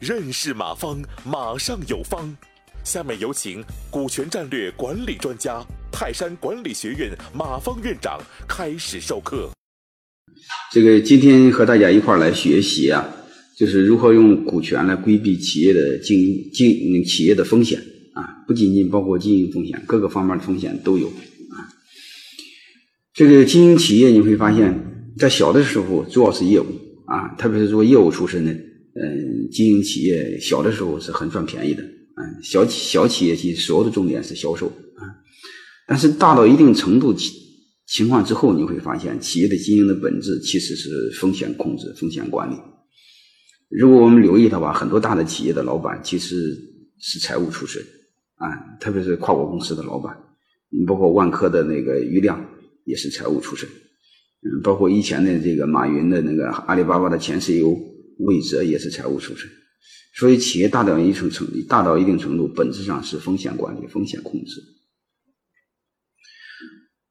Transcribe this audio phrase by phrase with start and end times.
[0.00, 2.36] 认识马方，马上有方。
[2.84, 9.50] 下面有请股权战略管理专家、泰山管理学院马方院长开始授课。
[10.72, 13.06] 这个今天和大家一块来学习啊，
[13.56, 17.78] 就是如何用股权来规避企业的经营经营企业的风险
[18.14, 21.70] 啊，不仅仅包括经营风险，各个方面的风险都有啊。
[23.14, 26.66] 这个经营企业你会发现，在小的时候主要是业务
[27.06, 28.52] 啊，特别是做业务出身的。
[28.94, 35.00] 嗯，经营企业小的时候是很赚便宜的，嗯，小小企业其实所有的重点是销售啊，
[35.88, 37.32] 但是大到一定程度情
[37.86, 42.54] 情况之后，你会发现企业的经营的本质其实是风险控制、风险管理。
[43.70, 46.54] 如果我们留意的话，很多大的企业的老板其实
[47.00, 47.82] 是财务出身
[48.34, 50.14] 啊，特别是跨国公司的老板，
[50.68, 52.44] 你包括万科的那个余亮
[52.84, 53.66] 也是财务出身，
[54.42, 57.90] 嗯，包括以前的这个马云的那个阿里巴巴的前 CEO。
[58.18, 59.50] 魏哲也是财务出身，
[60.14, 64.62] 所以企业大到一定程度，大到一定程度，本质上是风险管理、风险控制。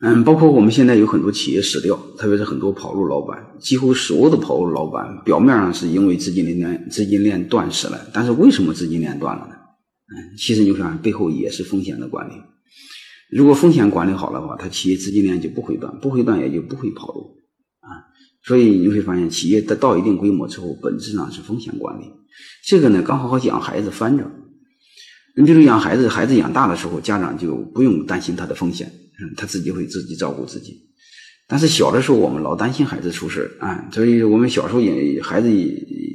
[0.00, 9.54] 嗯，包括我们现在有很多企业死掉，特别是很多跑路老板，几乎所有的跑路老板，表面上是因为资金链资金链断死了，但是为什么资金链断了呢？
[9.54, 12.32] 嗯，其实你想背后也是风险的管理。
[13.30, 17.36] 如果风险管理好的话，它企业资金链就不会断，不会断也就不会跑路。
[17.80, 18.06] 啊
[18.42, 22.04] 所以你会发现，企业的到一定规模之后，本质上是风险管理。
[22.64, 24.24] 这个呢，刚好和养孩子翻着。
[25.36, 28.88] 你比如养孩子，孩子养大的时候，家长就不用担心他的风险，
[29.36, 30.80] 他自己会自己照顾自己。
[31.48, 33.88] 但是小的时候，我们老担心孩子出事啊。
[33.92, 35.50] 所以我们小时候养孩子，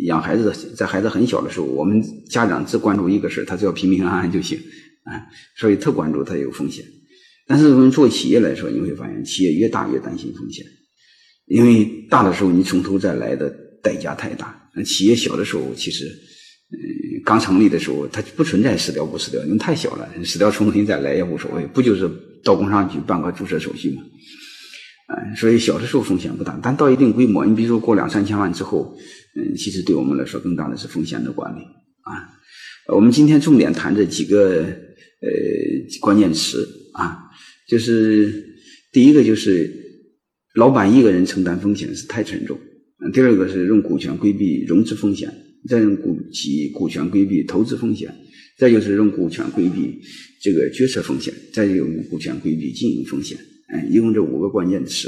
[0.05, 4.57] 养孩子，在孩子很小的时候，我们家长只关注一个事他只要平平安安就行
[5.03, 5.19] 啊。
[5.57, 6.85] 所以特关注他有风险。
[7.51, 10.65] 但是我们做企业来说，你会发现，企业越大越担心风险。
[11.47, 22.09] 因为大的时候你从头再来的代价太大，企业小的时候其实，嗯，刚成立的时候它不存在死掉不死掉，因为太小了，死掉重新再来也无所谓，不就是
[22.41, 24.01] 到工商局办个注册手续吗？
[25.13, 28.95] 嗯，所以小的时候风险不大，但到一定规模，你比如说过两三千万之后，
[29.35, 31.59] 嗯，其实对我们来说更大的是风险的管理
[32.03, 32.39] 啊。
[32.95, 35.29] 我们今天重点谈这几个呃
[35.99, 37.29] 关键词啊，
[37.71, 38.31] 就是
[38.91, 39.79] 第一个就是。
[40.55, 42.59] 老板一个人承担风险是太沉重。
[43.13, 45.33] 第二个是用股权规避融资风险，
[45.69, 48.13] 再用股及股权规避投资风险，
[48.57, 49.97] 再就是用股权规避
[50.41, 53.37] 这个决策风险，再用股权规避经营风险。
[53.69, 55.07] 哎，一共这五个关键词。